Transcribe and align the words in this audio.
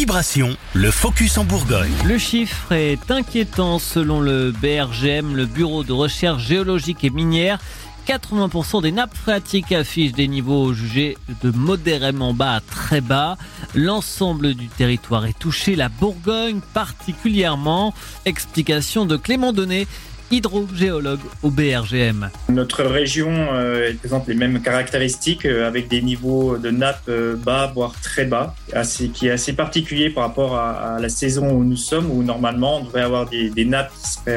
Vibration, 0.00 0.56
le 0.72 0.90
focus 0.90 1.36
en 1.36 1.44
Bourgogne. 1.44 1.92
Le 2.06 2.16
chiffre 2.16 2.72
est 2.72 3.10
inquiétant 3.10 3.78
selon 3.78 4.22
le 4.22 4.50
BRGM, 4.50 5.36
le 5.36 5.44
Bureau 5.44 5.84
de 5.84 5.92
recherche 5.92 6.42
géologique 6.42 7.04
et 7.04 7.10
minière. 7.10 7.58
80% 8.08 8.80
des 8.80 8.92
nappes 8.92 9.14
phréatiques 9.14 9.72
affichent 9.72 10.12
des 10.12 10.26
niveaux 10.26 10.72
jugés 10.72 11.18
de 11.42 11.50
modérément 11.50 12.32
bas 12.32 12.54
à 12.54 12.60
très 12.62 13.02
bas. 13.02 13.36
L'ensemble 13.74 14.54
du 14.54 14.68
territoire 14.68 15.26
est 15.26 15.38
touché, 15.38 15.76
la 15.76 15.90
Bourgogne 15.90 16.60
particulièrement. 16.72 17.92
Explication 18.24 19.04
de 19.04 19.18
Clément 19.18 19.52
Donnet, 19.52 19.86
hydrogéologue 20.30 21.20
au 21.42 21.50
BRGM. 21.50 22.30
Notre 22.48 22.84
région 22.84 23.30
euh, 23.30 23.92
présente 23.98 24.28
les 24.28 24.34
mêmes 24.34 24.62
caractéristiques 24.62 25.44
euh, 25.44 25.66
avec 25.66 25.88
des 25.88 26.02
niveaux 26.02 26.56
de 26.56 26.70
nappes 26.70 27.08
euh, 27.08 27.36
bas, 27.36 27.70
voire 27.74 27.92
très 28.00 28.24
bas, 28.24 28.54
qui 29.14 29.26
est 29.26 29.30
assez 29.30 29.52
particulier 29.52 30.10
par 30.10 30.24
rapport 30.24 30.56
à, 30.56 30.98
la 31.00 31.08
saison 31.08 31.50
où 31.50 31.64
nous 31.64 31.76
sommes, 31.76 32.10
où 32.10 32.22
normalement 32.22 32.78
on 32.78 32.84
devrait 32.84 33.02
avoir 33.02 33.28
des, 33.28 33.64
nappes 33.64 33.92
qui, 34.24 34.30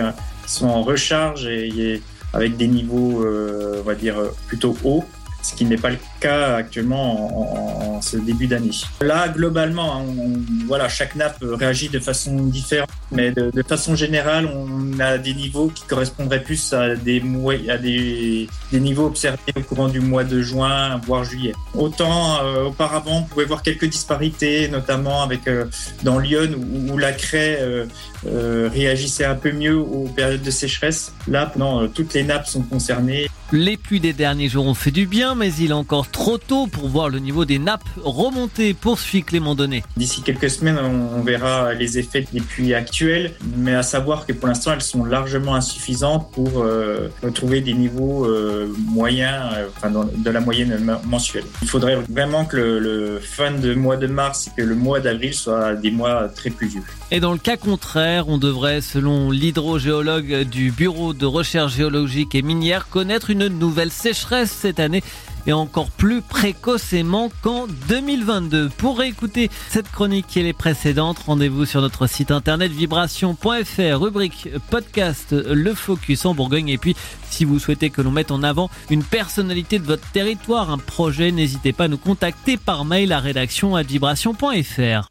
sont 0.45 0.67
en 0.67 0.81
recharge 0.83 1.45
et, 1.45 2.01
avec 2.33 2.57
des 2.57 2.67
niveaux, 2.67 3.25
on 3.25 3.83
va 3.83 3.95
dire, 3.95 4.15
plutôt 4.47 4.75
hauts 4.83 5.03
ce 5.43 5.53
qui 5.53 5.65
n'est 5.65 5.77
pas 5.77 5.89
le 5.89 5.97
cas 6.19 6.55
actuellement 6.55 7.97
en, 7.97 8.01
ce 8.01 8.17
début 8.17 8.47
d'année. 8.47 8.71
Là, 9.01 9.27
globalement, 9.27 10.01
on, 10.01 10.33
voilà, 10.67 10.89
chaque 10.89 11.15
nappe 11.15 11.37
réagit 11.41 11.89
de 11.89 11.99
façon 11.99 12.35
différente, 12.43 12.89
mais 13.11 13.31
de, 13.31 13.51
façon 13.67 13.95
générale, 13.95 14.47
on 14.47 14.99
a 14.99 15.17
des 15.17 15.33
niveaux 15.33 15.67
qui 15.67 15.83
correspondraient 15.85 16.43
plus 16.43 16.73
à 16.73 16.95
des, 16.95 17.21
à 17.69 17.77
des, 17.77 18.47
niveaux 18.71 19.05
observés 19.05 19.37
au 19.55 19.61
courant 19.61 19.87
du 19.87 19.99
mois 19.99 20.23
de 20.23 20.41
juin, 20.41 20.99
voire 21.05 21.23
juillet. 21.23 21.53
Autant 21.75 22.43
euh, 22.43 22.65
auparavant, 22.65 23.19
on 23.19 23.23
pouvait 23.23 23.45
voir 23.45 23.61
quelques 23.61 23.85
disparités, 23.85 24.67
notamment 24.69 25.21
avec 25.21 25.47
euh, 25.47 25.65
dans 26.03 26.19
Lyon 26.19 26.49
où, 26.89 26.97
la 26.97 27.11
craie 27.11 27.57
euh, 27.59 28.69
réagissait 28.71 29.25
un 29.25 29.35
peu 29.35 29.51
mieux 29.51 29.75
aux 29.77 30.07
périodes 30.07 30.41
de 30.41 30.51
sécheresse. 30.51 31.13
Là, 31.27 31.51
non, 31.57 31.87
toutes 31.87 32.13
les 32.13 32.23
nappes 32.23 32.47
sont 32.47 32.61
concernées. 32.61 33.29
Les 33.51 33.77
pluies 33.77 33.99
des 33.99 34.13
derniers 34.13 34.49
jours 34.49 34.65
ont 34.65 34.73
fait 34.73 34.91
du 34.91 35.05
bien, 35.05 35.32
mais 35.35 35.53
il 35.53 35.71
est 35.71 35.73
encore 35.73 36.09
trop 36.09 36.37
tôt 36.37 36.67
pour 36.67 36.87
voir 36.87 37.09
le 37.09 37.19
niveau 37.19 37.45
des 37.45 37.59
nappes 37.59 37.87
remonter, 38.03 38.73
poursuit 38.73 39.23
Clément 39.23 39.55
Donnet. 39.55 39.83
D'ici 39.97 40.21
quelques 40.21 40.49
semaines, 40.49 40.77
on 40.77 41.21
verra 41.21 41.73
les 41.73 41.97
effets 41.97 42.25
des 42.31 42.41
pluies 42.41 42.73
actuelles, 42.73 43.33
mais 43.57 43.73
à 43.73 43.83
savoir 43.83 44.25
que 44.25 44.33
pour 44.33 44.47
l'instant, 44.47 44.73
elles 44.73 44.81
sont 44.81 45.05
largement 45.05 45.55
insuffisantes 45.55 46.31
pour 46.31 46.63
euh, 46.63 47.09
retrouver 47.21 47.61
des 47.61 47.73
niveaux 47.73 48.25
euh, 48.25 48.73
moyens, 48.77 49.53
euh, 49.55 49.67
enfin, 49.75 49.89
dans, 49.89 50.03
de 50.03 50.29
la 50.29 50.39
moyenne 50.39 50.99
mensuelle. 51.05 51.45
Il 51.61 51.67
faudrait 51.67 51.97
vraiment 52.09 52.45
que 52.45 52.57
le, 52.57 52.79
le 52.79 53.19
fin 53.19 53.51
de 53.51 53.73
mois 53.73 53.97
de 53.97 54.07
mars 54.07 54.47
et 54.47 54.61
que 54.61 54.65
le 54.65 54.75
mois 54.75 54.99
d'avril 54.99 55.33
soient 55.33 55.75
des 55.75 55.91
mois 55.91 56.27
très 56.27 56.49
pluvieux. 56.49 56.83
Et 57.11 57.19
dans 57.19 57.31
le 57.31 57.37
cas 57.37 57.57
contraire, 57.57 58.27
on 58.27 58.37
devrait, 58.37 58.81
selon 58.81 59.29
l'hydrogéologue 59.29 60.43
du 60.43 60.71
Bureau 60.71 61.13
de 61.13 61.25
recherche 61.25 61.75
géologique 61.75 62.33
et 62.35 62.41
minière, 62.41 62.89
connaître 62.89 63.29
une 63.29 63.47
nouvelle 63.47 63.91
sécheresse 63.91 64.51
cette 64.51 64.79
année 64.79 65.03
et 65.47 65.53
encore 65.53 65.89
plus 65.89 66.21
précocement 66.21 67.31
qu'en 67.41 67.67
2022. 67.89 68.69
Pour 68.69 68.99
réécouter 68.99 69.49
cette 69.69 69.91
chronique 69.91 70.35
et 70.37 70.43
les 70.43 70.53
précédentes, 70.53 71.19
rendez-vous 71.19 71.65
sur 71.65 71.81
notre 71.81 72.07
site 72.07 72.31
internet 72.31 72.71
vibration.fr, 72.71 73.99
rubrique 73.99 74.49
podcast 74.69 75.33
Le 75.33 75.73
Focus 75.73 76.25
en 76.25 76.33
Bourgogne. 76.33 76.69
Et 76.69 76.77
puis, 76.77 76.95
si 77.29 77.45
vous 77.45 77.59
souhaitez 77.59 77.89
que 77.89 78.01
l'on 78.01 78.11
mette 78.11 78.31
en 78.31 78.43
avant 78.43 78.69
une 78.89 79.03
personnalité 79.03 79.79
de 79.79 79.85
votre 79.85 80.09
territoire, 80.11 80.71
un 80.71 80.77
projet, 80.77 81.31
n'hésitez 81.31 81.73
pas 81.73 81.85
à 81.85 81.87
nous 81.87 81.97
contacter 81.97 82.57
par 82.57 82.85
mail 82.85 83.11
à 83.11 83.19
rédaction 83.19 83.75
à 83.75 83.83
vibration.fr. 83.83 85.09